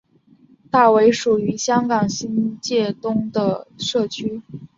[0.71, 4.41] 大围属于香港新界东的社区。